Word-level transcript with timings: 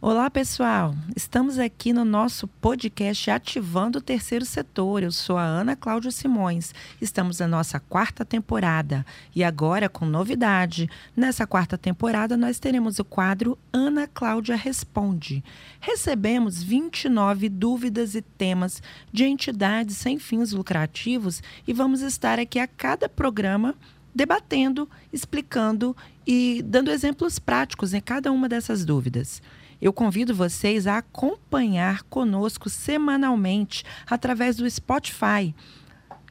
Olá, 0.00 0.30
pessoal! 0.30 0.94
Estamos 1.16 1.58
aqui 1.58 1.92
no 1.92 2.04
nosso 2.04 2.46
podcast 2.46 3.32
Ativando 3.32 3.98
o 3.98 4.00
Terceiro 4.00 4.44
Setor. 4.44 5.02
Eu 5.02 5.10
sou 5.10 5.36
a 5.36 5.42
Ana 5.42 5.74
Cláudia 5.74 6.12
Simões. 6.12 6.72
Estamos 7.00 7.40
na 7.40 7.48
nossa 7.48 7.80
quarta 7.80 8.24
temporada 8.24 9.04
e 9.34 9.42
agora 9.42 9.88
com 9.88 10.06
novidade. 10.06 10.88
Nessa 11.16 11.48
quarta 11.48 11.76
temporada, 11.76 12.36
nós 12.36 12.60
teremos 12.60 13.00
o 13.00 13.04
quadro 13.04 13.58
Ana 13.72 14.06
Cláudia 14.06 14.54
Responde. 14.54 15.42
Recebemos 15.80 16.62
29 16.62 17.48
dúvidas 17.48 18.14
e 18.14 18.22
temas 18.22 18.80
de 19.12 19.24
entidades 19.24 19.96
sem 19.96 20.16
fins 20.16 20.52
lucrativos 20.52 21.42
e 21.66 21.72
vamos 21.72 22.02
estar 22.02 22.38
aqui 22.38 22.60
a 22.60 22.68
cada 22.68 23.08
programa 23.08 23.74
debatendo, 24.14 24.88
explicando 25.12 25.96
e 26.24 26.62
dando 26.64 26.92
exemplos 26.92 27.40
práticos 27.40 27.92
em 27.92 28.00
cada 28.00 28.30
uma 28.30 28.48
dessas 28.48 28.84
dúvidas. 28.84 29.42
Eu 29.80 29.92
convido 29.92 30.34
vocês 30.34 30.86
a 30.86 30.98
acompanhar 30.98 32.02
conosco 32.04 32.68
semanalmente 32.68 33.84
através 34.06 34.56
do 34.56 34.68
Spotify. 34.68 35.54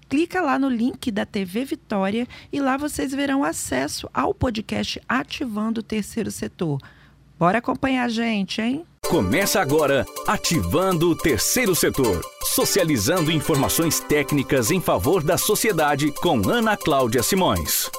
Clica 0.09 0.41
lá 0.41 0.57
no 0.57 0.69
link 0.69 1.11
da 1.11 1.25
TV 1.25 1.65
Vitória 1.65 2.27
e 2.51 2.61
lá 2.61 2.77
vocês 2.77 3.11
verão 3.11 3.43
acesso 3.43 4.09
ao 4.13 4.33
podcast 4.33 5.01
Ativando 5.07 5.81
o 5.81 5.83
Terceiro 5.83 6.31
Setor. 6.31 6.79
Bora 7.37 7.59
acompanhar 7.59 8.05
a 8.05 8.09
gente, 8.09 8.61
hein? 8.61 8.85
Começa 9.07 9.61
agora 9.61 10.05
Ativando 10.27 11.09
o 11.09 11.15
Terceiro 11.15 11.75
Setor, 11.75 12.21
socializando 12.43 13.31
informações 13.31 13.99
técnicas 13.99 14.71
em 14.71 14.81
favor 14.81 15.23
da 15.23 15.37
sociedade 15.37 16.11
com 16.11 16.49
Ana 16.49 16.75
Cláudia 16.75 17.21
Simões. 17.21 17.89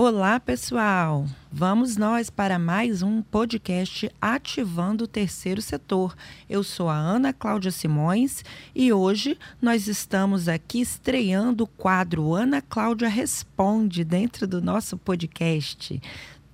Olá, 0.00 0.38
pessoal! 0.38 1.26
Vamos 1.50 1.96
nós 1.96 2.30
para 2.30 2.56
mais 2.56 3.02
um 3.02 3.20
podcast 3.20 4.08
Ativando 4.20 5.02
o 5.02 5.08
Terceiro 5.08 5.60
Setor. 5.60 6.14
Eu 6.48 6.62
sou 6.62 6.88
a 6.88 6.94
Ana 6.94 7.32
Cláudia 7.32 7.72
Simões 7.72 8.44
e 8.76 8.92
hoje 8.92 9.36
nós 9.60 9.88
estamos 9.88 10.48
aqui 10.48 10.80
estreando 10.80 11.64
o 11.64 11.66
quadro 11.66 12.32
Ana 12.32 12.62
Cláudia 12.62 13.08
Responde 13.08 14.04
dentro 14.04 14.46
do 14.46 14.62
nosso 14.62 14.96
podcast. 14.96 16.00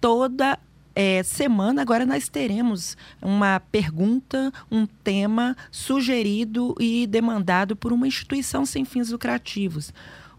Toda 0.00 0.58
é, 0.94 1.22
semana 1.22 1.82
agora 1.82 2.06
nós 2.06 2.30
teremos 2.30 2.96
uma 3.20 3.60
pergunta, 3.60 4.50
um 4.70 4.86
tema 4.86 5.54
sugerido 5.70 6.74
e 6.80 7.06
demandado 7.06 7.76
por 7.76 7.92
uma 7.92 8.08
instituição 8.08 8.64
sem 8.64 8.86
fins 8.86 9.10
lucrativos. 9.10 9.92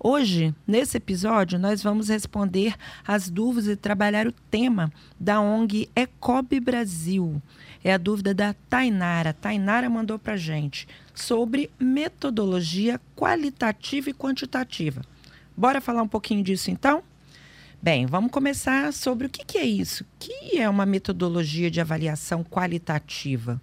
Hoje, 0.08 0.54
nesse 0.68 0.98
episódio, 0.98 1.58
nós 1.58 1.82
vamos 1.82 2.10
responder 2.10 2.76
as 3.08 3.28
dúvidas 3.28 3.68
e 3.72 3.76
trabalhar 3.76 4.28
o 4.28 4.32
tema 4.32 4.94
da 5.20 5.42
ONG 5.42 5.90
Ecob 5.96 6.60
Brasil. 6.60 7.42
É 7.84 7.92
a 7.92 7.98
dúvida 7.98 8.32
da 8.32 8.54
Tainara. 8.70 9.34
Tainara 9.34 9.90
mandou 9.90 10.20
para 10.20 10.38
gente 10.38 10.88
sobre 11.16 11.72
metodologia 11.80 13.02
qualitativa 13.16 14.12
e 14.12 14.14
quantitativa. 14.14 15.02
Bora 15.58 15.82
falar 15.82 16.04
um 16.04 16.08
pouquinho 16.08 16.44
disso 16.44 16.70
então? 16.70 17.02
Bem, 17.82 18.06
vamos 18.06 18.30
começar 18.30 18.94
sobre 18.94 19.26
o 19.26 19.30
que, 19.30 19.44
que 19.44 19.58
é 19.58 19.66
isso. 19.66 20.04
O 20.04 20.08
que 20.20 20.60
é 20.60 20.70
uma 20.70 20.86
metodologia 20.86 21.72
de 21.72 21.82
avaliação 21.82 22.44
qualitativa? 22.44 23.60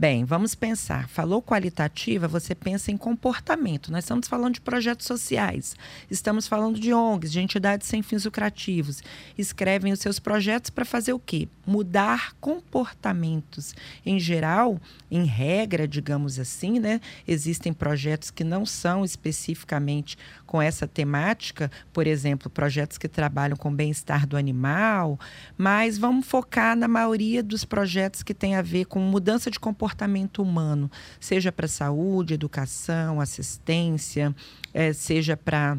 Bem, 0.00 0.24
vamos 0.24 0.54
pensar. 0.54 1.10
Falou 1.10 1.42
qualitativa, 1.42 2.26
você 2.26 2.54
pensa 2.54 2.90
em 2.90 2.96
comportamento. 2.96 3.92
Nós 3.92 4.04
estamos 4.04 4.28
falando 4.28 4.54
de 4.54 4.60
projetos 4.62 5.06
sociais, 5.06 5.76
estamos 6.10 6.48
falando 6.48 6.80
de 6.80 6.90
ONGs, 6.90 7.30
de 7.30 7.38
entidades 7.38 7.86
sem 7.86 8.02
fins 8.02 8.24
lucrativos. 8.24 9.02
Escrevem 9.36 9.92
os 9.92 10.00
seus 10.00 10.18
projetos 10.18 10.70
para 10.70 10.86
fazer 10.86 11.12
o 11.12 11.18
quê? 11.18 11.48
Mudar 11.66 12.32
comportamentos. 12.40 13.74
Em 14.02 14.18
geral, 14.18 14.80
em 15.10 15.26
regra, 15.26 15.86
digamos 15.86 16.38
assim, 16.38 16.80
né? 16.80 16.98
Existem 17.28 17.70
projetos 17.70 18.30
que 18.30 18.42
não 18.42 18.64
são 18.64 19.04
especificamente 19.04 20.16
com 20.46 20.62
essa 20.62 20.88
temática, 20.88 21.70
por 21.92 22.06
exemplo, 22.06 22.48
projetos 22.48 22.96
que 22.96 23.06
trabalham 23.06 23.54
com 23.54 23.70
bem-estar 23.70 24.26
do 24.26 24.38
animal, 24.38 25.20
mas 25.58 25.98
vamos 25.98 26.26
focar 26.26 26.74
na 26.74 26.88
maioria 26.88 27.42
dos 27.42 27.66
projetos 27.66 28.22
que 28.22 28.32
têm 28.32 28.56
a 28.56 28.62
ver 28.62 28.86
com 28.86 28.98
mudança 28.98 29.50
de 29.50 29.60
comportamento 29.60 29.89
comportamento 29.90 30.42
humano, 30.42 30.90
seja 31.18 31.50
para 31.50 31.66
saúde, 31.66 32.34
educação, 32.34 33.20
assistência, 33.20 34.34
é, 34.72 34.92
seja 34.92 35.36
para 35.36 35.78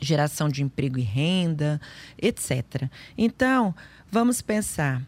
geração 0.00 0.48
de 0.48 0.62
emprego 0.62 0.98
e 0.98 1.02
renda, 1.02 1.80
etc. 2.20 2.88
Então, 3.16 3.74
vamos 4.10 4.42
pensar. 4.42 5.02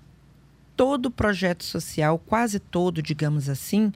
Todo 0.75 1.11
projeto 1.11 1.63
social, 1.63 2.19
quase 2.19 2.59
todo, 2.59 3.03
digamos 3.03 3.51
assim, 3.51 3.93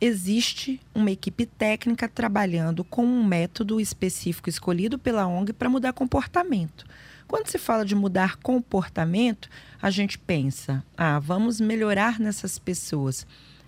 existe 0.00 0.80
uma 0.94 1.10
equipe 1.10 1.44
técnica 1.44 2.08
trabalhando 2.08 2.82
com 2.82 3.04
um 3.04 3.22
método 3.22 3.78
específico 3.78 4.48
escolhido 4.48 4.98
pela 4.98 5.26
ONG 5.26 5.52
para 5.52 5.68
mudar 5.68 5.92
comportamento. 5.92 6.86
Quando 7.28 7.48
se 7.48 7.58
fala 7.58 7.84
de 7.84 7.94
mudar 7.94 8.36
comportamento, 8.36 9.50
a 9.82 9.90
gente 9.90 10.18
pensa: 10.18 10.82
ah, 10.96 11.18
vamos 11.18 11.60
melhorar 11.60 12.18
nessas 12.18 12.58
pessoas 12.58 13.26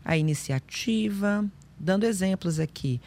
a 0.08 0.16
iniciativa, 0.16 1.44
dando 1.78 2.04
exemplos 2.04 2.58
aqui, 2.58 2.98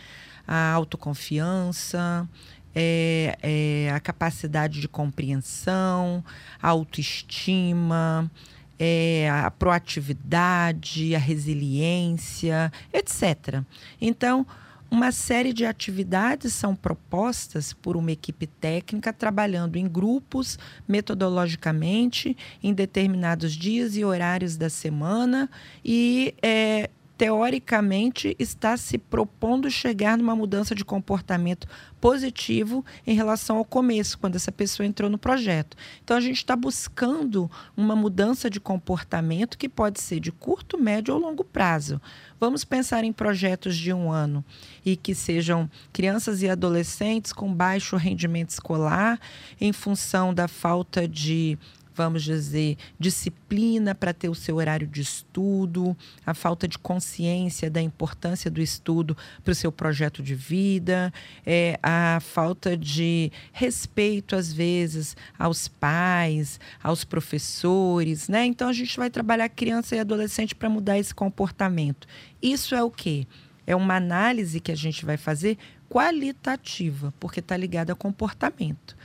a 0.48 0.72
autoconfiança, 0.72 2.30
é, 2.76 3.38
é, 3.42 3.92
a 3.92 4.00
capacidade 4.00 4.80
de 4.80 4.88
compreensão, 4.88 6.24
a 6.62 6.70
autoestima, 6.70 8.30
é, 8.78 9.28
a 9.32 9.50
proatividade, 9.50 11.16
a 11.16 11.20
resiliência, 11.20 12.72
etc. 12.94 13.64
Então, 14.00 14.46
uma 14.92 15.14
série 15.14 15.54
de 15.54 15.66
atividades 15.66 16.52
são 16.52 16.76
propostas 16.76 17.72
por 17.72 17.96
uma 17.96 18.12
equipe 18.12 18.46
técnica 18.46 19.14
trabalhando 19.14 19.78
em 19.78 19.88
grupos, 19.88 20.60
metodologicamente, 20.86 22.36
em 22.62 22.74
determinados 22.74 23.54
dias 23.54 23.96
e 23.96 24.04
horários 24.04 24.58
da 24.58 24.70
semana 24.70 25.50
e 25.84 26.36
é, 26.42 26.90
teoricamente 27.22 28.36
está 28.40 28.76
se 28.76 28.98
propondo 28.98 29.70
chegar 29.70 30.18
numa 30.18 30.36
mudança 30.36 30.74
de 30.74 30.84
comportamento 30.84 31.68
positivo 32.00 32.84
em 33.06 33.14
relação 33.14 33.58
ao 33.58 33.64
começo, 33.64 34.18
quando 34.18 34.38
essa 34.38 34.52
pessoa 34.52 34.88
entrou 34.88 35.08
no 35.08 35.20
projeto. 35.20 35.78
Então, 36.04 36.18
a 36.18 36.20
gente 36.20 36.38
está 36.38 36.56
buscando 36.56 37.48
uma 37.78 37.96
mudança 37.96 38.50
de 38.50 38.60
comportamento 38.60 39.56
que 39.56 39.70
pode 39.70 40.02
ser 40.02 40.20
de 40.20 40.32
curto, 40.32 40.80
médio 40.80 41.14
ou 41.14 41.20
longo 41.20 41.44
prazo. 41.44 42.02
Vamos 42.40 42.64
pensar 42.66 43.04
em 43.04 43.14
projetos 43.14 43.78
de 43.78 43.94
um 43.94 44.12
ano 44.12 44.44
e 44.84 44.96
que 44.96 45.14
sejam 45.14 45.70
crianças 45.94 46.42
e 46.42 46.50
adolescentes 46.50 47.32
com 47.32 47.54
baixo 47.54 47.98
rendimento 47.98 48.50
escolar, 48.50 49.20
em 49.60 49.72
função 49.72 50.34
da 50.34 50.48
falta 50.48 51.08
de 51.08 51.56
vamos 51.96 52.24
dizer, 52.24 52.78
disciplina 53.00 53.94
para 53.94 54.14
ter 54.14 54.30
o 54.30 54.36
seu 54.36 54.58
horário 54.58 54.88
de 54.88 55.02
estudo, 55.02 55.96
a 56.26 56.34
falta 56.34 56.68
de 56.68 56.78
consciência 56.78 57.70
da 57.70 57.82
importância 57.82 58.50
do 58.50 58.62
estudo 58.62 59.16
para 59.44 59.52
o 59.52 59.56
seu 59.56 59.72
projeto 59.72 60.24
de 60.24 60.36
vida, 60.36 61.14
é, 61.46 61.78
a 61.82 62.20
falta 62.22 62.78
de 62.78 63.32
respeito, 63.52 64.36
às 64.36 64.52
vezes, 64.52 65.16
aos 65.38 65.68
pais, 65.68 66.60
aos 66.82 67.04
professores. 67.04 68.28
Né? 68.28 68.46
Então, 68.46 68.70
a 68.70 68.74
gente 68.74 68.98
vai 68.98 69.10
trabalhar 69.10 69.50
criança 69.50 69.96
e 69.96 70.00
adolescente 70.00 70.56
para 70.56 70.70
mudar 70.70 70.98
esse 70.98 71.14
comportamento. 71.14 72.08
Isso 72.42 72.74
é 72.74 72.84
o 72.84 72.90
quê? 72.90 73.28
É 73.68 73.76
uma 73.76 73.96
análise 73.96 74.60
que 74.60 74.72
a 74.72 74.76
gente 74.76 75.06
vai 75.06 75.18
fazer 75.18 75.58
qualitativa, 75.90 77.14
porque 77.20 77.42
está 77.42 77.56
ligada 77.56 77.92
ao 77.92 77.98
comportamento. 77.98 78.96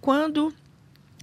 Quando 0.00 0.52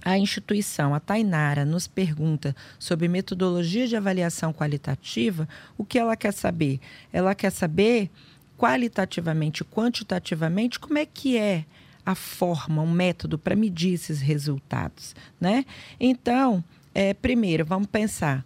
a 0.04 0.18
instituição, 0.18 0.94
a 0.94 1.00
Tainara, 1.00 1.64
nos 1.64 1.86
pergunta 1.86 2.54
sobre 2.78 3.08
metodologia 3.08 3.86
de 3.86 3.96
avaliação 3.96 4.52
qualitativa, 4.52 5.48
o 5.76 5.84
que 5.84 5.98
ela 5.98 6.16
quer 6.16 6.32
saber? 6.32 6.80
Ela 7.12 7.34
quer 7.34 7.50
saber 7.50 8.10
qualitativamente, 8.56 9.64
quantitativamente, 9.64 10.78
como 10.78 10.98
é 10.98 11.06
que 11.06 11.36
é 11.36 11.64
a 12.04 12.14
forma, 12.14 12.82
um 12.82 12.90
método 12.90 13.38
para 13.38 13.54
medir 13.54 13.94
esses 13.94 14.20
resultados, 14.20 15.14
né? 15.40 15.64
Então, 15.98 16.64
é, 16.94 17.14
primeiro, 17.14 17.64
vamos 17.64 17.88
pensar 17.88 18.44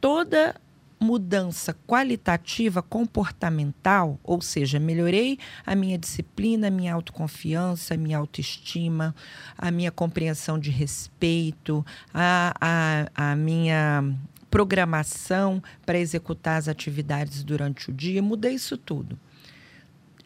toda 0.00 0.54
mudança 0.98 1.74
qualitativa 1.86 2.82
comportamental, 2.82 4.18
ou 4.24 4.40
seja, 4.40 4.80
melhorei 4.80 5.38
a 5.64 5.74
minha 5.74 5.98
disciplina, 5.98 6.68
a 6.68 6.70
minha 6.70 6.94
autoconfiança, 6.94 7.94
a 7.94 7.96
minha 7.96 8.18
autoestima, 8.18 9.14
a 9.56 9.70
minha 9.70 9.90
compreensão 9.90 10.58
de 10.58 10.70
respeito, 10.70 11.84
a, 12.12 12.54
a, 12.60 13.30
a 13.32 13.36
minha 13.36 14.04
programação 14.50 15.62
para 15.84 15.98
executar 15.98 16.58
as 16.58 16.68
atividades 16.68 17.44
durante 17.44 17.90
o 17.90 17.92
dia, 17.92 18.22
mudei 18.22 18.54
isso 18.54 18.78
tudo. 18.78 19.18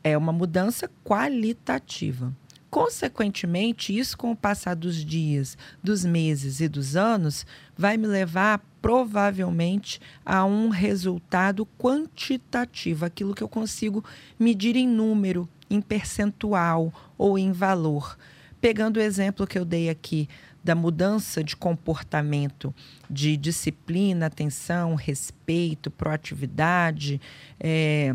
É 0.05 0.17
uma 0.17 0.33
mudança 0.33 0.89
qualitativa. 1.05 2.33
Consequentemente, 2.71 3.97
isso 3.99 4.17
com 4.17 4.31
o 4.31 4.37
passar 4.37 4.77
dos 4.77 5.05
dias, 5.05 5.59
dos 5.83 6.05
meses 6.05 6.61
e 6.61 6.69
dos 6.69 6.95
anos, 6.95 7.45
vai 7.77 7.97
me 7.97 8.07
levar 8.07 8.63
provavelmente 8.81 10.01
a 10.25 10.45
um 10.45 10.69
resultado 10.69 11.67
quantitativo, 11.79 13.05
aquilo 13.05 13.35
que 13.35 13.43
eu 13.43 13.49
consigo 13.49 14.05
medir 14.39 14.77
em 14.77 14.89
número, 14.89 15.49
em 15.69 15.81
percentual 15.81 16.93
ou 17.17 17.39
em 17.39 17.53
valor. 17.53 18.17
Pegando 18.61 18.99
o 18.99 19.03
exemplo 19.03 19.47
que 19.47 19.59
eu 19.59 19.65
dei 19.65 19.89
aqui 19.89 20.29
da 20.63 20.75
mudança 20.75 21.43
de 21.43 21.57
comportamento, 21.57 22.75
de 23.09 23.37
disciplina, 23.37 24.27
atenção, 24.27 24.95
respeito, 24.95 25.91
proatividade, 25.91 27.21
é, 27.59 28.15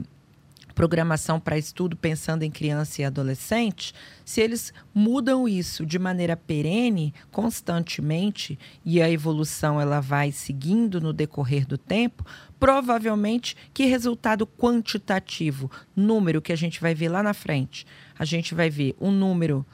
programação 0.76 1.40
para 1.40 1.58
estudo 1.58 1.96
pensando 1.96 2.44
em 2.44 2.52
criança 2.52 3.02
e 3.02 3.06
adolescente, 3.06 3.96
se 4.26 4.42
eles 4.42 4.74
mudam 4.94 5.48
isso 5.48 5.86
de 5.86 5.98
maneira 5.98 6.36
perene, 6.36 7.14
constantemente, 7.32 8.60
e 8.84 9.02
a 9.02 9.10
evolução 9.10 9.80
ela 9.80 10.02
vai 10.02 10.34
seguindo 10.34 11.00
no 11.00 11.14
decorrer 11.14 11.66
do 11.66 11.78
tempo, 11.78 12.26
provavelmente 12.60 13.56
que 13.74 13.86
resultado 13.86 14.46
quantitativo, 14.46 15.72
número 15.96 16.42
que 16.42 16.52
a 16.52 16.58
gente 16.58 16.82
vai 16.82 16.94
ver 16.94 17.08
lá 17.08 17.24
na 17.24 17.34
frente, 17.34 17.88
a 18.20 18.26
gente 18.26 18.54
vai 18.54 18.70
ver 18.70 18.96
um 19.00 19.12
número 19.12 19.66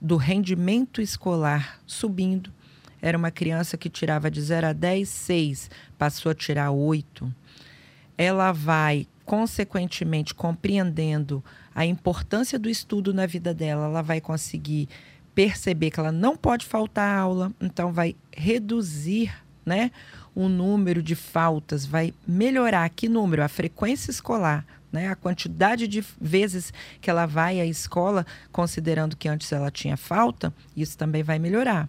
do 0.00 0.16
rendimento 0.16 1.02
escolar 1.02 1.80
subindo. 1.84 2.52
Era 3.02 3.18
uma 3.18 3.30
criança 3.30 3.76
que 3.76 3.90
tirava 3.90 4.30
de 4.30 4.40
0 4.40 4.68
a 4.68 4.72
10, 4.72 5.08
6, 5.08 5.70
passou 5.96 6.30
a 6.30 6.34
tirar 6.34 6.70
8. 6.70 7.32
Ela 8.16 8.52
vai 8.52 9.06
consequentemente 9.28 10.34
compreendendo 10.34 11.44
a 11.74 11.84
importância 11.84 12.58
do 12.58 12.66
estudo 12.66 13.12
na 13.12 13.26
vida 13.26 13.52
dela, 13.52 13.84
ela 13.84 14.00
vai 14.00 14.22
conseguir 14.22 14.88
perceber 15.34 15.90
que 15.90 16.00
ela 16.00 16.10
não 16.10 16.34
pode 16.34 16.64
faltar 16.64 17.18
aula, 17.18 17.52
então 17.60 17.92
vai 17.92 18.16
reduzir, 18.34 19.30
né, 19.66 19.90
o 20.34 20.48
número 20.48 21.02
de 21.02 21.14
faltas, 21.14 21.84
vai 21.84 22.14
melhorar 22.26 22.88
que 22.88 23.06
número, 23.06 23.44
a 23.44 23.48
frequência 23.48 24.10
escolar, 24.10 24.64
né, 24.90 25.08
a 25.08 25.14
quantidade 25.14 25.86
de 25.86 26.02
vezes 26.18 26.72
que 26.98 27.10
ela 27.10 27.26
vai 27.26 27.60
à 27.60 27.66
escola, 27.66 28.24
considerando 28.50 29.14
que 29.14 29.28
antes 29.28 29.52
ela 29.52 29.70
tinha 29.70 29.98
falta, 29.98 30.54
isso 30.74 30.96
também 30.96 31.22
vai 31.22 31.38
melhorar. 31.38 31.86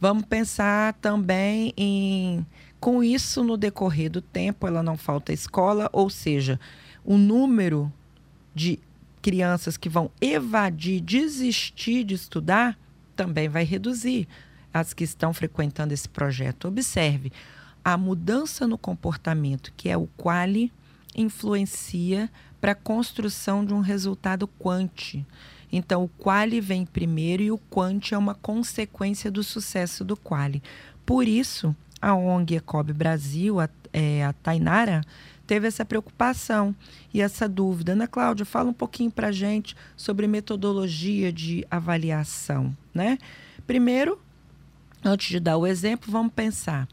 Vamos 0.00 0.24
pensar 0.24 0.94
também 0.94 1.74
em 1.76 2.44
com 2.84 3.02
isso, 3.02 3.42
no 3.42 3.56
decorrer 3.56 4.10
do 4.10 4.20
tempo, 4.20 4.66
ela 4.66 4.82
não 4.82 4.94
falta 4.94 5.32
à 5.32 5.34
escola, 5.34 5.88
ou 5.90 6.10
seja, 6.10 6.60
o 7.02 7.16
número 7.16 7.90
de 8.54 8.78
crianças 9.22 9.78
que 9.78 9.88
vão 9.88 10.10
evadir, 10.20 11.00
desistir 11.00 12.04
de 12.04 12.12
estudar, 12.12 12.78
também 13.16 13.48
vai 13.48 13.64
reduzir. 13.64 14.28
As 14.70 14.92
que 14.92 15.02
estão 15.02 15.32
frequentando 15.32 15.94
esse 15.94 16.06
projeto. 16.06 16.68
Observe, 16.68 17.32
a 17.82 17.96
mudança 17.96 18.66
no 18.66 18.76
comportamento, 18.76 19.72
que 19.78 19.88
é 19.88 19.96
o 19.96 20.06
quali, 20.14 20.70
influencia 21.16 22.30
para 22.60 22.72
a 22.72 22.74
construção 22.74 23.64
de 23.64 23.72
um 23.72 23.80
resultado 23.80 24.46
quanti. 24.46 25.24
Então, 25.72 26.04
o 26.04 26.08
quali 26.18 26.60
vem 26.60 26.84
primeiro 26.84 27.42
e 27.42 27.50
o 27.50 27.56
quanti 27.56 28.12
é 28.12 28.18
uma 28.18 28.34
consequência 28.34 29.30
do 29.30 29.42
sucesso 29.42 30.04
do 30.04 30.18
quali. 30.18 30.62
Por 31.06 31.26
isso, 31.26 31.74
a 32.04 32.14
ONG 32.14 32.56
Ecob 32.56 32.92
Brasil, 32.92 33.58
a, 33.58 33.68
é, 33.90 34.26
a 34.26 34.34
Tainara, 34.34 35.00
teve 35.46 35.66
essa 35.66 35.86
preocupação 35.86 36.76
e 37.14 37.22
essa 37.22 37.48
dúvida. 37.48 37.92
Ana 37.92 38.06
Cláudia, 38.06 38.44
fala 38.44 38.68
um 38.68 38.74
pouquinho 38.74 39.10
para 39.10 39.28
a 39.28 39.32
gente 39.32 39.74
sobre 39.96 40.26
metodologia 40.26 41.32
de 41.32 41.66
avaliação. 41.70 42.76
Né? 42.92 43.16
Primeiro, 43.66 44.20
antes 45.02 45.28
de 45.28 45.40
dar 45.40 45.56
o 45.56 45.66
exemplo, 45.66 46.12
vamos 46.12 46.34
pensar. 46.34 46.86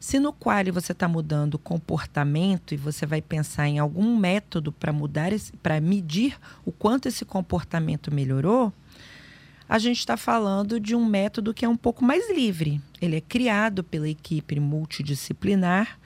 Se 0.00 0.18
no 0.18 0.32
qual 0.32 0.64
você 0.72 0.90
está 0.90 1.06
mudando 1.06 1.54
o 1.54 1.58
comportamento 1.58 2.74
e 2.74 2.76
você 2.76 3.06
vai 3.06 3.22
pensar 3.22 3.68
em 3.68 3.78
algum 3.78 4.16
método 4.16 4.72
para 4.72 4.92
mudar, 4.92 5.30
para 5.62 5.80
medir 5.80 6.36
o 6.64 6.72
quanto 6.72 7.06
esse 7.06 7.24
comportamento 7.24 8.12
melhorou, 8.12 8.72
a 9.68 9.78
gente 9.78 9.98
está 9.98 10.16
falando 10.16 10.78
de 10.78 10.94
um 10.94 11.04
método 11.04 11.52
que 11.52 11.64
é 11.64 11.68
um 11.68 11.76
pouco 11.76 12.04
mais 12.04 12.30
livre. 12.30 12.80
Ele 13.00 13.16
é 13.16 13.20
criado 13.20 13.82
pela 13.82 14.08
equipe 14.08 14.58
multidisciplinar 14.60 15.98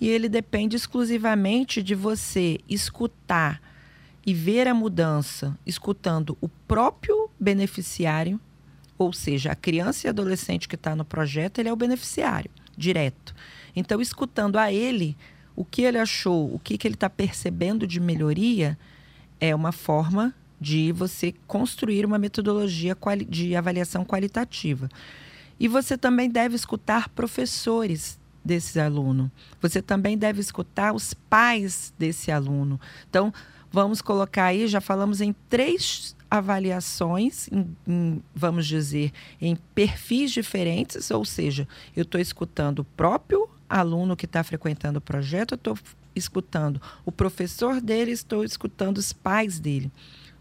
e 0.00 0.08
ele 0.08 0.28
depende 0.28 0.76
exclusivamente 0.76 1.82
de 1.82 1.94
você 1.94 2.58
escutar 2.68 3.60
e 4.24 4.32
ver 4.32 4.66
a 4.66 4.74
mudança 4.74 5.58
escutando 5.66 6.36
o 6.40 6.48
próprio 6.48 7.28
beneficiário, 7.38 8.40
ou 8.96 9.12
seja, 9.12 9.52
a 9.52 9.56
criança 9.56 10.06
e 10.06 10.10
adolescente 10.10 10.68
que 10.68 10.76
está 10.76 10.94
no 10.94 11.04
projeto, 11.04 11.58
ele 11.58 11.68
é 11.68 11.72
o 11.72 11.76
beneficiário 11.76 12.50
direto. 12.76 13.34
Então, 13.74 14.00
escutando 14.00 14.56
a 14.56 14.72
ele, 14.72 15.16
o 15.54 15.64
que 15.64 15.82
ele 15.82 15.98
achou, 15.98 16.54
o 16.54 16.58
que, 16.58 16.78
que 16.78 16.86
ele 16.86 16.94
está 16.94 17.10
percebendo 17.10 17.86
de 17.86 18.00
melhoria, 18.00 18.78
é 19.40 19.54
uma 19.54 19.72
forma 19.72 20.34
de 20.62 20.92
você 20.92 21.34
construir 21.46 22.06
uma 22.06 22.18
metodologia 22.18 22.96
de 23.28 23.56
avaliação 23.56 24.04
qualitativa. 24.04 24.88
E 25.58 25.66
você 25.66 25.98
também 25.98 26.30
deve 26.30 26.54
escutar 26.54 27.08
professores 27.08 28.18
desse 28.44 28.78
aluno. 28.78 29.30
Você 29.60 29.82
também 29.82 30.16
deve 30.16 30.40
escutar 30.40 30.94
os 30.94 31.14
pais 31.14 31.92
desse 31.98 32.30
aluno. 32.30 32.80
Então, 33.10 33.34
vamos 33.72 34.00
colocar 34.00 34.46
aí, 34.46 34.68
já 34.68 34.80
falamos 34.80 35.20
em 35.20 35.34
três 35.48 36.14
avaliações, 36.30 37.48
em, 37.48 37.76
em, 37.86 38.22
vamos 38.34 38.66
dizer, 38.66 39.12
em 39.40 39.56
perfis 39.74 40.30
diferentes, 40.30 41.10
ou 41.10 41.24
seja, 41.24 41.66
eu 41.94 42.02
estou 42.02 42.20
escutando 42.20 42.80
o 42.80 42.84
próprio 42.84 43.48
aluno 43.68 44.16
que 44.16 44.26
está 44.26 44.44
frequentando 44.44 44.98
o 44.98 45.02
projeto, 45.02 45.52
eu 45.52 45.56
estou 45.56 45.78
escutando 46.14 46.80
o 47.04 47.12
professor 47.12 47.80
dele, 47.80 48.12
estou 48.12 48.44
escutando 48.44 48.98
os 48.98 49.12
pais 49.12 49.58
dele 49.58 49.90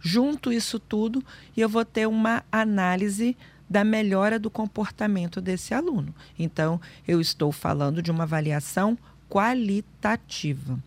junto 0.02 0.52
isso 0.52 0.80
tudo 0.80 1.24
e 1.56 1.62
eu 1.62 1.70
vou 1.70 1.86
ter 1.86 2.08
uma 2.08 2.44
análise 2.52 3.38
da 3.70 3.84
melhora 3.84 4.38
do 4.38 4.50
comportamento 4.50 5.40
desse 5.40 5.74
aluno. 5.74 6.14
Então, 6.38 6.82
eu 7.08 7.22
estou 7.22 7.52
falando 7.52 8.02
de 8.02 8.12
uma 8.12 8.24
avaliação 8.24 8.98
qualitativa. 9.30 10.78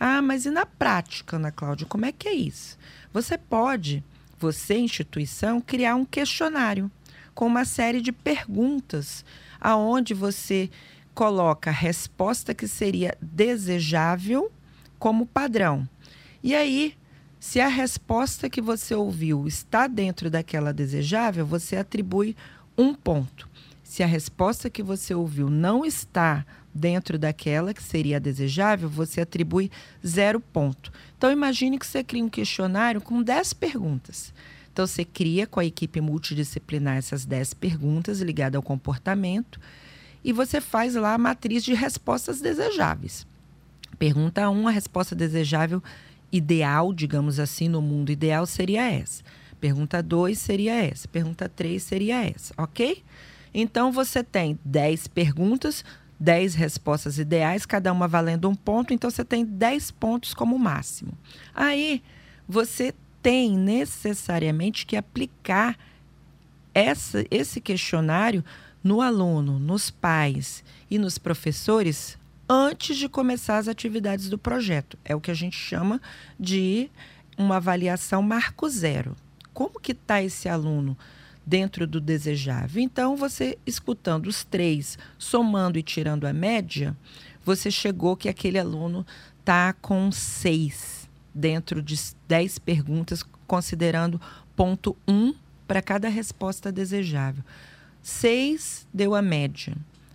Ah, 0.00 0.20
mas 0.20 0.44
e 0.44 0.50
na 0.50 0.66
prática, 0.66 1.36
Ana 1.36 1.52
Cláudia, 1.52 1.86
como 1.86 2.06
é 2.06 2.10
que 2.10 2.28
é 2.28 2.34
isso? 2.34 2.76
Você 3.12 3.38
pode, 3.38 4.02
você, 4.36 4.76
instituição, 4.76 5.60
criar 5.60 5.94
um 5.94 6.04
questionário 6.04 6.90
com 7.34 7.46
uma 7.46 7.64
série 7.64 8.00
de 8.00 8.10
perguntas 8.10 9.24
aonde 9.60 10.12
você 10.12 10.68
coloca 11.14 11.70
a 11.70 11.72
resposta 11.72 12.52
que 12.52 12.66
seria 12.66 13.16
desejável 13.22 14.50
como 14.98 15.24
padrão. 15.24 15.88
E 16.42 16.54
aí, 16.54 16.96
se 17.44 17.60
a 17.60 17.68
resposta 17.68 18.48
que 18.48 18.62
você 18.62 18.94
ouviu 18.94 19.46
está 19.46 19.86
dentro 19.86 20.30
daquela 20.30 20.72
desejável, 20.72 21.44
você 21.44 21.76
atribui 21.76 22.34
um 22.76 22.94
ponto. 22.94 23.46
Se 23.82 24.02
a 24.02 24.06
resposta 24.06 24.70
que 24.70 24.82
você 24.82 25.14
ouviu 25.14 25.50
não 25.50 25.84
está 25.84 26.44
dentro 26.74 27.18
daquela 27.18 27.74
que 27.74 27.82
seria 27.82 28.18
desejável, 28.18 28.88
você 28.88 29.20
atribui 29.20 29.70
zero 30.04 30.40
ponto. 30.40 30.90
Então, 31.18 31.30
imagine 31.30 31.78
que 31.78 31.86
você 31.86 32.02
cria 32.02 32.24
um 32.24 32.30
questionário 32.30 33.02
com 33.02 33.22
10 33.22 33.52
perguntas. 33.52 34.32
Então, 34.72 34.86
você 34.86 35.04
cria 35.04 35.46
com 35.46 35.60
a 35.60 35.66
equipe 35.66 36.00
multidisciplinar 36.00 36.96
essas 36.96 37.26
10 37.26 37.52
perguntas 37.52 38.22
ligadas 38.22 38.56
ao 38.56 38.62
comportamento 38.62 39.60
e 40.24 40.32
você 40.32 40.62
faz 40.62 40.94
lá 40.94 41.12
a 41.12 41.18
matriz 41.18 41.62
de 41.62 41.74
respostas 41.74 42.40
desejáveis. 42.40 43.26
Pergunta 43.98 44.48
1, 44.48 44.66
a 44.66 44.70
resposta 44.70 45.14
desejável 45.14 45.82
ideal, 46.34 46.92
digamos 46.92 47.38
assim, 47.38 47.68
no 47.68 47.80
mundo 47.80 48.10
ideal 48.10 48.44
seria 48.44 48.82
essa. 48.90 49.22
Pergunta 49.60 50.02
2 50.02 50.36
seria 50.36 50.74
essa. 50.74 51.06
Pergunta 51.06 51.48
3 51.48 51.80
seria 51.80 52.26
essa, 52.26 52.52
ok? 52.58 53.04
Então 53.54 53.92
você 53.92 54.24
tem 54.24 54.58
10 54.64 55.06
perguntas, 55.06 55.84
10 56.18 56.56
respostas 56.56 57.18
ideais, 57.18 57.64
cada 57.64 57.92
uma 57.92 58.08
valendo 58.08 58.48
um 58.48 58.54
ponto, 58.54 58.92
então 58.92 59.08
você 59.08 59.24
tem 59.24 59.44
10 59.44 59.92
pontos 59.92 60.34
como 60.34 60.58
máximo. 60.58 61.12
Aí 61.54 62.02
você 62.48 62.92
tem 63.22 63.56
necessariamente 63.56 64.84
que 64.84 64.96
aplicar 64.96 65.78
essa, 66.74 67.24
esse 67.30 67.60
questionário 67.60 68.44
no 68.82 69.00
aluno, 69.00 69.60
nos 69.60 69.88
pais 69.88 70.64
e 70.90 70.98
nos 70.98 71.16
professores 71.16 72.18
antes 72.48 72.96
de 72.96 73.08
começar 73.08 73.58
as 73.58 73.68
atividades 73.68 74.28
do 74.28 74.38
projeto. 74.38 74.98
É 75.04 75.14
o 75.14 75.20
que 75.20 75.30
a 75.30 75.34
gente 75.34 75.56
chama 75.56 76.00
de 76.38 76.90
uma 77.36 77.56
avaliação 77.56 78.22
marco 78.22 78.68
zero. 78.68 79.16
Como 79.52 79.80
que 79.80 79.92
está 79.92 80.22
esse 80.22 80.48
aluno 80.48 80.96
dentro 81.46 81.86
do 81.86 82.00
desejável? 82.00 82.82
Então, 82.82 83.16
você 83.16 83.58
escutando 83.66 84.26
os 84.26 84.44
três, 84.44 84.98
somando 85.18 85.78
e 85.78 85.82
tirando 85.82 86.26
a 86.26 86.32
média, 86.32 86.96
você 87.44 87.70
chegou 87.70 88.16
que 88.16 88.28
aquele 88.28 88.58
aluno 88.58 89.06
está 89.40 89.72
com 89.72 90.10
seis 90.10 91.08
dentro 91.34 91.82
de 91.82 91.98
dez 92.28 92.58
perguntas, 92.58 93.24
considerando 93.46 94.20
ponto 94.56 94.96
um 95.06 95.34
para 95.66 95.82
cada 95.82 96.08
resposta 96.08 96.70
desejável. 96.70 97.42
Seis 98.02 98.86
deu 98.92 99.14
a 99.14 99.22
média. 99.22 99.74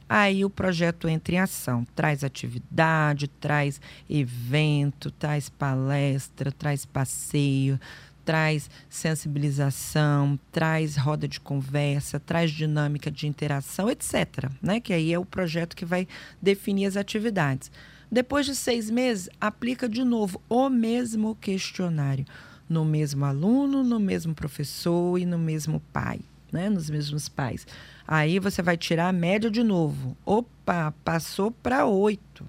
Aí 0.10 0.44
o 0.44 0.50
projeto 0.50 1.08
entra 1.08 1.36
em 1.36 1.40
ação, 1.40 1.86
traz 1.96 2.24
atividade, 2.24 3.28
traz 3.28 3.80
evento, 4.10 5.12
traz 5.12 5.50
palestra, 5.50 6.52
traz 6.52 6.84
passeio, 6.84 7.80
traz 8.26 8.70
sensibilização, 8.90 10.40
traz 10.52 10.98
roda 10.98 11.28
de 11.28 11.40
conversa, 11.40 12.20
traz 12.20 12.50
dinâmica 12.50 13.12
de 13.12 13.28
interação, 13.28 13.88
etc. 13.88 14.50
Né? 14.60 14.80
Que 14.80 14.94
aí 14.94 15.14
é 15.14 15.20
o 15.20 15.26
projeto 15.26 15.76
que 15.76 15.86
vai 15.86 16.08
definir 16.42 16.88
as 16.88 16.98
atividades. 16.98 17.72
Depois 18.12 18.48
de 18.48 18.56
seis 18.56 18.90
meses, 18.90 19.30
aplica 19.40 19.88
de 19.88 20.04
novo 20.04 20.42
o 20.50 20.68
mesmo 20.70 21.36
questionário 21.36 22.26
no 22.70 22.86
mesmo 22.86 23.26
aluno, 23.26 23.84
no 23.84 24.00
mesmo 24.00 24.36
professor 24.36 25.18
e 25.18 25.26
no 25.26 25.40
mesmo 25.40 25.82
pai, 25.92 26.20
né? 26.52 26.70
nos 26.70 26.90
mesmos 26.90 27.30
pais. 27.30 27.66
Aí 28.08 28.40
você 28.40 28.62
vai 28.62 28.78
tirar 28.78 29.10
a 29.10 29.14
média 29.14 29.50
de 29.50 29.64
novo. 29.64 30.18
Opa, 30.26 30.94
passou 31.04 31.52
para 31.52 31.86
oito. 31.86 32.46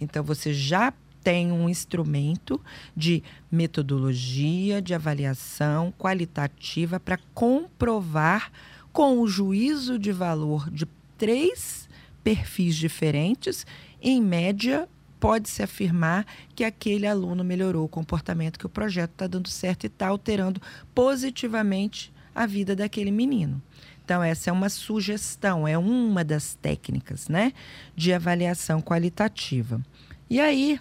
Então 0.00 0.22
você 0.22 0.52
já 0.52 0.92
tem 1.22 1.52
um 1.52 1.68
instrumento 1.68 2.60
de 2.96 3.22
metodologia 3.50 4.82
de 4.82 4.92
avaliação 4.92 5.92
qualitativa 5.98 6.98
para 6.98 7.18
comprovar 7.32 8.50
com 8.92 9.20
o 9.20 9.28
juízo 9.28 9.98
de 9.98 10.12
valor 10.12 10.68
de 10.70 10.86
três 11.16 11.88
perfis 12.22 12.76
diferentes, 12.76 13.66
em 14.00 14.20
média 14.20 14.88
pode-se 15.18 15.62
afirmar 15.62 16.26
que 16.54 16.64
aquele 16.64 17.06
aluno 17.06 17.44
melhorou 17.44 17.84
o 17.84 17.88
comportamento, 17.88 18.58
que 18.58 18.66
o 18.66 18.68
projeto 18.68 19.12
está 19.12 19.26
dando 19.28 19.48
certo 19.48 19.84
e 19.84 19.86
está 19.86 20.08
alterando 20.08 20.60
positivamente 20.92 22.12
a 22.34 22.46
vida 22.46 22.74
daquele 22.74 23.10
menino. 23.10 23.62
Então, 24.04 24.22
essa 24.22 24.50
é 24.50 24.52
uma 24.52 24.68
sugestão, 24.68 25.66
é 25.66 25.78
uma 25.78 26.24
das 26.24 26.54
técnicas 26.54 27.28
né, 27.28 27.52
de 27.94 28.12
avaliação 28.12 28.80
qualitativa. 28.80 29.80
E 30.28 30.40
aí, 30.40 30.80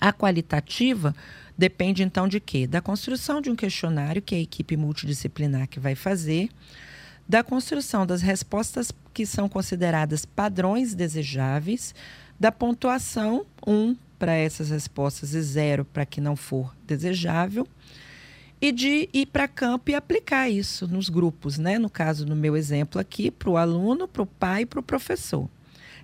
a 0.00 0.12
qualitativa 0.12 1.14
depende 1.56 2.02
então 2.02 2.26
de 2.26 2.40
quê? 2.40 2.66
Da 2.66 2.80
construção 2.80 3.40
de 3.40 3.50
um 3.50 3.56
questionário 3.56 4.22
que 4.22 4.34
a 4.34 4.40
equipe 4.40 4.76
multidisciplinar 4.76 5.68
que 5.68 5.78
vai 5.78 5.94
fazer, 5.94 6.48
da 7.28 7.44
construção 7.44 8.06
das 8.06 8.22
respostas 8.22 8.90
que 9.12 9.26
são 9.26 9.48
consideradas 9.48 10.24
padrões 10.24 10.94
desejáveis, 10.94 11.94
da 12.38 12.50
pontuação 12.50 13.44
1 13.66 13.72
um 13.72 13.96
para 14.18 14.34
essas 14.34 14.70
respostas 14.70 15.34
e 15.34 15.40
0 15.40 15.84
para 15.84 16.06
que 16.06 16.20
não 16.20 16.34
for 16.34 16.74
desejável, 16.86 17.68
e 18.60 18.72
de 18.72 19.08
ir 19.12 19.26
para 19.26 19.48
campo 19.48 19.90
e 19.90 19.94
aplicar 19.94 20.48
isso 20.48 20.86
nos 20.86 21.08
grupos, 21.08 21.58
né? 21.58 21.78
No 21.78 21.88
caso, 21.88 22.26
no 22.26 22.36
meu 22.36 22.56
exemplo 22.56 23.00
aqui, 23.00 23.30
para 23.30 23.50
o 23.50 23.56
aluno, 23.56 24.06
para 24.06 24.22
o 24.22 24.26
pai 24.26 24.62
e 24.62 24.66
para 24.66 24.80
o 24.80 24.82
professor. 24.82 25.48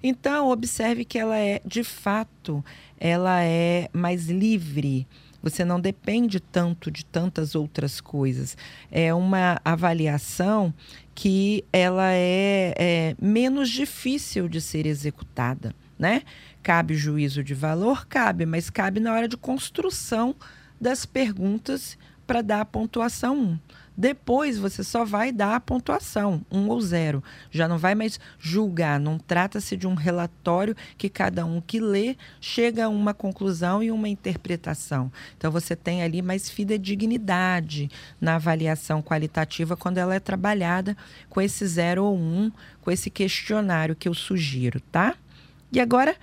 Então, 0.03 0.51
observe 0.51 1.05
que 1.05 1.19
ela 1.19 1.39
é, 1.39 1.61
de 1.65 1.83
fato, 1.83 2.65
ela 2.99 3.43
é 3.43 3.89
mais 3.93 4.29
livre. 4.29 5.07
Você 5.43 5.65
não 5.65 5.81
depende 5.81 6.41
tanto 6.41 6.91
de 6.91 7.05
tantas 7.05 7.55
outras 7.55 8.01
coisas. 8.01 8.57
É 8.91 9.13
uma 9.13 9.61
avaliação 9.65 10.73
que 11.15 11.65
ela 11.73 12.13
é, 12.13 12.75
é 12.77 13.17
menos 13.21 13.71
difícil 13.71 14.49
de 14.49 14.61
ser 14.61 14.87
executada 14.87 15.75
né? 15.99 16.23
Cabe 16.63 16.95
juízo 16.95 17.43
de 17.43 17.55
valor? 17.55 18.07
Cabe, 18.07 18.45
mas 18.45 18.71
cabe 18.71 19.01
na 19.01 19.13
hora 19.13 19.29
de 19.29 19.37
construção 19.37 20.35
das 20.81 21.07
perguntas 21.07 21.97
para 22.27 22.43
dar 22.43 22.61
a 22.61 22.65
pontuação 22.65 23.39
1. 23.39 23.59
Depois 23.97 24.59
você 24.59 24.85
só 24.85 25.07
vai 25.07 25.33
dar 25.33 25.57
a 25.57 25.61
pontuação, 25.61 26.45
1 26.51 26.69
ou 26.69 26.81
0. 26.81 27.25
Já 27.51 27.67
não 27.67 27.79
vai 27.79 27.95
mais 27.95 28.21
julgar, 28.39 29.01
não 29.01 29.19
trata-se 29.19 29.75
de 29.75 29.87
um 29.87 29.95
relatório 29.95 30.77
que 30.99 31.09
cada 31.09 31.47
um 31.47 31.63
que 31.63 31.81
lê 31.81 32.15
chega 32.39 32.85
a 32.85 32.89
uma 32.91 33.15
conclusão 33.15 33.83
e 33.83 33.91
uma 33.91 34.09
interpretação. 34.09 35.11
Então 35.39 35.51
você 35.51 35.75
tem 35.75 36.03
ali 36.03 36.21
mais 36.21 36.51
fidedignidade 36.51 37.91
na 38.21 38.35
avaliação 38.35 39.03
qualitativa 39.03 39.77
quando 39.77 39.97
ela 39.97 40.15
é 40.15 40.21
trabalhada 40.21 40.95
com 41.31 41.41
esse 41.41 41.67
0 41.67 42.05
ou 42.05 42.15
1, 42.15 42.19
um, 42.19 42.53
com 42.83 42.91
esse 42.91 43.09
questionário 43.09 43.97
que 43.97 44.09
eu 44.09 44.15
sugiro, 44.15 44.79
tá? 44.93 45.15
E 45.73 45.81
agora, 45.81 46.15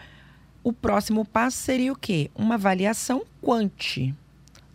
o 0.63 0.71
próximo 0.71 1.25
passo 1.25 1.57
seria 1.57 1.91
o 1.91 1.95
quê? 1.95 2.29
Uma 2.35 2.55
avaliação 2.55 3.23
quanti. 3.41 4.15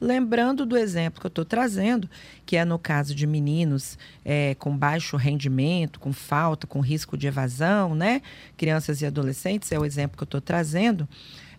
Lembrando 0.00 0.64
do 0.64 0.76
exemplo 0.76 1.21
que 1.21 1.26
eu 1.26 1.31
estou 1.31 1.45
trazendo, 1.45 2.09
que 2.47 2.57
é 2.57 2.64
no 2.64 2.78
caso 2.78 3.14
de 3.14 3.26
meninos 3.26 3.99
é, 4.25 4.55
com 4.55 4.76
baixo 4.76 5.17
rendimento, 5.17 5.99
com 5.99 6.12
falta, 6.12 6.67
com 6.67 6.81
risco 6.81 7.17
de 7.17 7.26
evasão, 7.26 7.95
né? 7.95 8.23
Crianças 8.57 9.00
e 9.00 9.07
adolescentes, 9.07 9.73
é 9.73 9.78
o 9.78 9.85
exemplo 9.85 10.17
que 10.17 10.23
eu 10.23 10.26
estou 10.26 10.40
trazendo. 10.40 11.09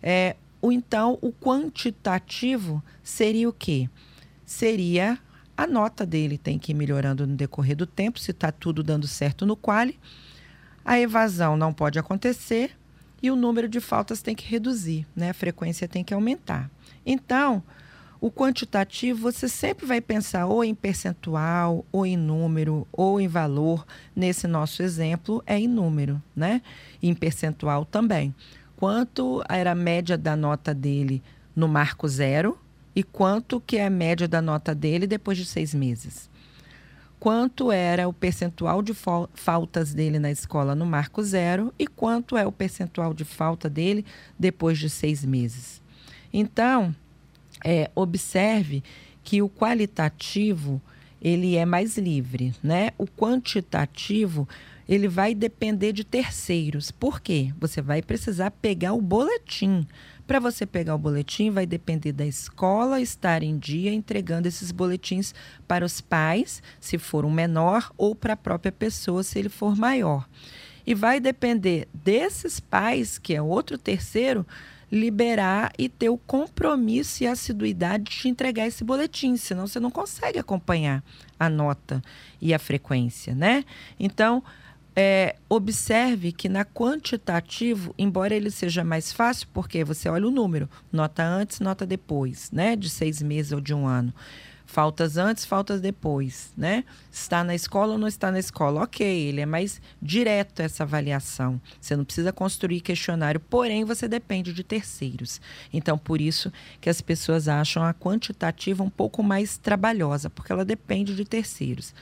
É, 0.02 0.36
o, 0.62 0.72
então, 0.72 1.18
o 1.20 1.32
quantitativo 1.32 2.82
seria 3.02 3.48
o 3.48 3.52
quê? 3.52 3.88
Seria 4.46 5.18
a 5.60 5.66
nota 5.66 6.06
dele 6.06 6.38
tem 6.38 6.58
que 6.58 6.72
ir 6.72 6.74
melhorando 6.74 7.26
no 7.26 7.36
decorrer 7.36 7.76
do 7.76 7.86
tempo, 7.86 8.18
se 8.18 8.30
está 8.30 8.50
tudo 8.50 8.82
dando 8.82 9.06
certo 9.06 9.44
no 9.44 9.54
quali. 9.54 10.00
A 10.82 10.98
evasão 10.98 11.54
não 11.54 11.70
pode 11.70 11.98
acontecer, 11.98 12.74
e 13.22 13.30
o 13.30 13.36
número 13.36 13.68
de 13.68 13.80
faltas 13.80 14.22
tem 14.22 14.34
que 14.34 14.48
reduzir, 14.48 15.06
né? 15.14 15.28
A 15.28 15.34
frequência 15.34 15.86
tem 15.86 16.02
que 16.02 16.14
aumentar. 16.14 16.70
Então, 17.04 17.62
o 18.20 18.30
quantitativo 18.30 19.20
você 19.20 19.48
sempre 19.48 19.86
vai 19.86 20.00
pensar 20.00 20.46
ou 20.46 20.62
em 20.62 20.74
percentual, 20.74 21.84
ou 21.90 22.04
em 22.04 22.16
número, 22.16 22.86
ou 22.92 23.20
em 23.20 23.28
valor. 23.28 23.86
Nesse 24.14 24.46
nosso 24.46 24.82
exemplo 24.82 25.42
é 25.46 25.58
em 25.58 25.68
número, 25.68 26.22
né? 26.34 26.62
Em 27.02 27.14
percentual 27.14 27.84
também. 27.84 28.34
Quanto 28.76 29.42
era 29.48 29.72
a 29.72 29.74
média 29.74 30.18
da 30.18 30.36
nota 30.36 30.74
dele 30.74 31.22
no 31.54 31.66
marco 31.66 32.08
zero 32.08 32.58
e 32.94 33.02
quanto 33.02 33.60
que 33.60 33.76
é 33.76 33.86
a 33.86 33.90
média 33.90 34.28
da 34.28 34.42
nota 34.42 34.74
dele 34.74 35.06
depois 35.06 35.38
de 35.38 35.44
seis 35.44 35.74
meses 35.74 36.30
quanto 37.20 37.70
era 37.70 38.08
o 38.08 38.14
percentual 38.14 38.80
de 38.80 38.94
faltas 38.94 39.92
dele 39.92 40.18
na 40.18 40.30
escola 40.30 40.74
no 40.74 40.86
marco 40.86 41.22
zero 41.22 41.72
e 41.78 41.86
quanto 41.86 42.34
é 42.34 42.46
o 42.46 42.50
percentual 42.50 43.12
de 43.12 43.26
falta 43.26 43.68
dele 43.68 44.06
depois 44.38 44.78
de 44.78 44.88
seis 44.88 45.22
meses. 45.22 45.82
Então, 46.32 46.94
é, 47.64 47.90
observe 47.94 48.82
que 49.22 49.42
o 49.42 49.48
qualitativo 49.48 50.80
ele 51.20 51.56
é 51.56 51.66
mais 51.66 51.98
livre, 51.98 52.54
né? 52.62 52.90
O 52.96 53.06
quantitativo 53.06 54.48
ele 54.88 55.06
vai 55.06 55.34
depender 55.34 55.92
de 55.92 56.02
terceiros. 56.02 56.90
Por 56.90 57.20
quê? 57.20 57.52
Você 57.60 57.80
vai 57.80 58.02
precisar 58.02 58.50
pegar 58.50 58.92
o 58.94 59.00
boletim 59.00 59.86
para 60.30 60.38
você 60.38 60.64
pegar 60.64 60.94
o 60.94 60.98
boletim, 60.98 61.50
vai 61.50 61.66
depender 61.66 62.12
da 62.12 62.24
escola 62.24 63.00
estar 63.00 63.42
em 63.42 63.58
dia 63.58 63.92
entregando 63.92 64.46
esses 64.46 64.70
boletins 64.70 65.34
para 65.66 65.84
os 65.84 66.00
pais, 66.00 66.62
se 66.78 66.98
for 66.98 67.24
um 67.24 67.32
menor, 67.32 67.90
ou 67.98 68.14
para 68.14 68.34
a 68.34 68.36
própria 68.36 68.70
pessoa, 68.70 69.24
se 69.24 69.40
ele 69.40 69.48
for 69.48 69.74
maior. 69.74 70.28
E 70.86 70.94
vai 70.94 71.18
depender 71.18 71.88
desses 71.92 72.60
pais, 72.60 73.18
que 73.18 73.34
é 73.34 73.42
outro 73.42 73.76
terceiro, 73.76 74.46
liberar 74.90 75.72
e 75.78 75.88
ter 75.88 76.08
o 76.08 76.18
compromisso 76.18 77.22
e 77.22 77.26
a 77.26 77.32
assiduidade 77.32 78.04
de 78.20 78.28
entregar 78.28 78.66
esse 78.66 78.82
boletim, 78.82 79.36
senão 79.36 79.66
você 79.66 79.78
não 79.78 79.90
consegue 79.90 80.38
acompanhar 80.38 81.02
a 81.38 81.48
nota 81.48 82.02
e 82.40 82.52
a 82.52 82.58
frequência, 82.58 83.34
né? 83.34 83.64
Então, 83.98 84.42
é, 84.94 85.36
observe 85.48 86.32
que 86.32 86.48
na 86.48 86.64
quantitativo, 86.64 87.94
embora 87.96 88.34
ele 88.34 88.50
seja 88.50 88.82
mais 88.82 89.12
fácil, 89.12 89.48
porque 89.52 89.84
você 89.84 90.08
olha 90.08 90.26
o 90.26 90.30
número, 90.30 90.68
nota 90.92 91.22
antes, 91.24 91.60
nota 91.60 91.86
depois, 91.86 92.50
né? 92.50 92.74
De 92.74 92.90
seis 92.90 93.22
meses 93.22 93.52
ou 93.52 93.60
de 93.60 93.72
um 93.72 93.86
ano. 93.86 94.12
Faltas 94.70 95.16
antes, 95.16 95.44
faltas 95.44 95.80
depois, 95.80 96.52
né? 96.56 96.84
Está 97.10 97.42
na 97.42 97.56
escola 97.56 97.94
ou 97.94 97.98
não 97.98 98.06
está 98.06 98.30
na 98.30 98.38
escola? 98.38 98.84
Ok, 98.84 99.04
ele 99.04 99.40
é 99.40 99.44
mais 99.44 99.82
direto 100.00 100.60
essa 100.60 100.84
avaliação. 100.84 101.60
Você 101.80 101.96
não 101.96 102.04
precisa 102.04 102.32
construir 102.32 102.80
questionário, 102.80 103.40
porém 103.40 103.84
você 103.84 104.06
depende 104.06 104.52
de 104.52 104.62
terceiros. 104.62 105.40
Então, 105.72 105.98
por 105.98 106.20
isso 106.20 106.52
que 106.80 106.88
as 106.88 107.00
pessoas 107.00 107.48
acham 107.48 107.82
a 107.82 107.92
quantitativa 107.92 108.80
um 108.80 108.88
pouco 108.88 109.24
mais 109.24 109.58
trabalhosa, 109.58 110.30
porque 110.30 110.52
ela 110.52 110.64
depende 110.64 111.16
de 111.16 111.24
terceiros. 111.24 111.92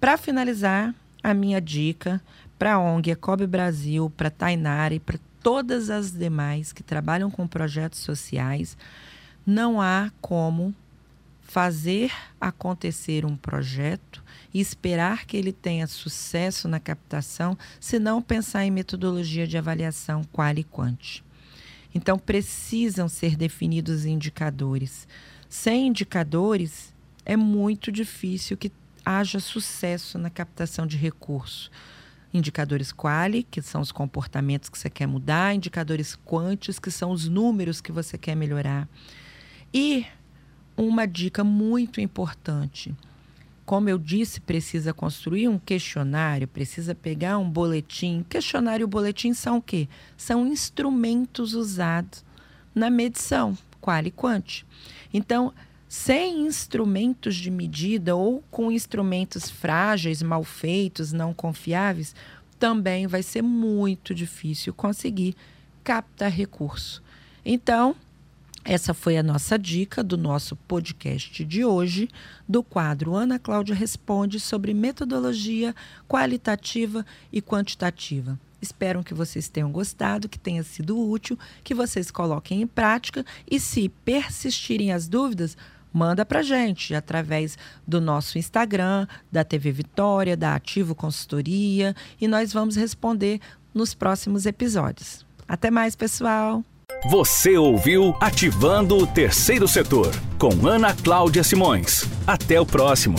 Para 0.00 0.18
finalizar, 0.18 0.92
a 1.22 1.32
minha 1.32 1.60
dica 1.60 2.20
para 2.58 2.74
a 2.74 2.80
ONG 2.80 3.12
Ecobe 3.12 3.46
Brasil, 3.46 4.12
para 4.16 4.30
Tainara 4.30 4.94
e 4.94 4.98
para 4.98 5.20
todas 5.40 5.90
as 5.90 6.10
demais 6.10 6.72
que 6.72 6.82
trabalham 6.82 7.30
com 7.30 7.46
projetos 7.46 8.00
sociais, 8.00 8.76
não 9.46 9.80
há 9.80 10.10
como 10.20 10.74
fazer 11.50 12.12
acontecer 12.40 13.26
um 13.26 13.36
projeto 13.36 14.22
e 14.54 14.60
esperar 14.60 15.26
que 15.26 15.36
ele 15.36 15.52
tenha 15.52 15.84
sucesso 15.88 16.68
na 16.68 16.78
captação 16.78 17.58
se 17.80 17.98
não 17.98 18.22
pensar 18.22 18.64
em 18.64 18.70
metodologia 18.70 19.48
de 19.48 19.58
avaliação 19.58 20.22
qual 20.30 20.56
e 20.56 20.62
quant. 20.62 21.24
Então 21.92 22.16
precisam 22.16 23.08
ser 23.08 23.34
definidos 23.34 24.04
indicadores. 24.04 25.08
Sem 25.48 25.88
indicadores 25.88 26.94
é 27.26 27.36
muito 27.36 27.90
difícil 27.90 28.56
que 28.56 28.70
haja 29.04 29.40
sucesso 29.40 30.18
na 30.18 30.30
captação 30.30 30.86
de 30.86 30.96
recursos. 30.96 31.68
Indicadores 32.32 32.92
quali, 32.92 33.42
que 33.42 33.60
são 33.60 33.80
os 33.80 33.90
comportamentos 33.90 34.68
que 34.68 34.78
você 34.78 34.88
quer 34.88 35.08
mudar, 35.08 35.52
indicadores 35.52 36.14
quantis, 36.14 36.78
que 36.78 36.92
são 36.92 37.10
os 37.10 37.26
números 37.26 37.80
que 37.80 37.90
você 37.90 38.16
quer 38.16 38.36
melhorar. 38.36 38.88
E 39.74 40.06
uma 40.88 41.06
dica 41.06 41.44
muito 41.44 42.00
importante. 42.00 42.94
Como 43.64 43.88
eu 43.88 43.98
disse, 43.98 44.40
precisa 44.40 44.92
construir 44.92 45.46
um 45.46 45.58
questionário, 45.58 46.48
precisa 46.48 46.94
pegar 46.94 47.38
um 47.38 47.48
boletim. 47.48 48.24
Questionário 48.28 48.84
e 48.84 48.86
boletim 48.86 49.32
são 49.32 49.58
o 49.58 49.62
quê? 49.62 49.88
São 50.16 50.46
instrumentos 50.46 51.54
usados 51.54 52.24
na 52.74 52.90
medição, 52.90 53.56
qual 53.80 54.04
e 54.04 54.10
quant. 54.10 54.64
Então, 55.12 55.52
sem 55.88 56.46
instrumentos 56.46 57.36
de 57.36 57.50
medida 57.50 58.16
ou 58.16 58.42
com 58.50 58.72
instrumentos 58.72 59.50
frágeis, 59.50 60.22
mal 60.22 60.42
feitos, 60.42 61.12
não 61.12 61.34
confiáveis, 61.34 62.14
também 62.58 63.06
vai 63.06 63.22
ser 63.22 63.42
muito 63.42 64.14
difícil 64.14 64.74
conseguir 64.74 65.36
captar 65.82 66.30
recurso. 66.30 67.02
Então, 67.44 67.96
essa 68.64 68.92
foi 68.92 69.16
a 69.16 69.22
nossa 69.22 69.58
dica 69.58 70.02
do 70.02 70.18
nosso 70.18 70.54
podcast 70.54 71.44
de 71.44 71.64
hoje, 71.64 72.08
do 72.48 72.62
quadro 72.62 73.14
Ana 73.14 73.38
Cláudia 73.38 73.74
Responde 73.74 74.38
sobre 74.38 74.74
metodologia 74.74 75.74
qualitativa 76.06 77.04
e 77.32 77.40
quantitativa. 77.40 78.38
Espero 78.60 79.02
que 79.02 79.14
vocês 79.14 79.48
tenham 79.48 79.72
gostado, 79.72 80.28
que 80.28 80.38
tenha 80.38 80.62
sido 80.62 80.98
útil, 80.98 81.38
que 81.64 81.74
vocês 81.74 82.10
coloquem 82.10 82.60
em 82.60 82.66
prática 82.66 83.24
e, 83.50 83.58
se 83.58 83.88
persistirem 84.04 84.92
as 84.92 85.08
dúvidas, 85.08 85.56
manda 85.90 86.24
para 86.26 86.42
gente 86.42 86.94
através 86.94 87.56
do 87.86 88.00
nosso 88.00 88.36
Instagram, 88.36 89.06
da 89.32 89.42
TV 89.42 89.72
Vitória, 89.72 90.36
da 90.36 90.54
Ativo 90.54 90.94
Consultoria 90.94 91.96
e 92.20 92.28
nós 92.28 92.52
vamos 92.52 92.76
responder 92.76 93.40
nos 93.72 93.94
próximos 93.94 94.44
episódios. 94.44 95.24
Até 95.48 95.70
mais, 95.70 95.96
pessoal! 95.96 96.62
Você 97.08 97.56
ouviu 97.56 98.14
Ativando 98.20 98.98
o 98.98 99.06
Terceiro 99.06 99.66
Setor 99.66 100.14
com 100.38 100.66
Ana 100.66 100.94
Cláudia 100.94 101.42
Simões. 101.42 102.06
Até 102.26 102.60
o 102.60 102.66
próximo. 102.66 103.16